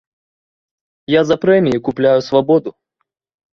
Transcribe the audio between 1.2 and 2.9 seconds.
за прэміі купляю свабоду.